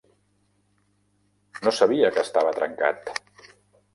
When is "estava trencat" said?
2.29-3.13